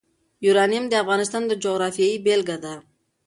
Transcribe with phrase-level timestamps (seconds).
[0.45, 2.73] یورانیم د افغانستان د جغرافیې بېلګه ده.